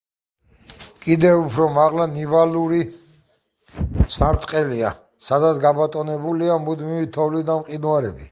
[1.01, 2.79] კიდევ უფრო მაღლა ნივალური
[4.15, 4.89] სარტყელია,
[5.29, 8.19] სადაც გაბატონებულია მუდმივი თოვლი და მყინვარები.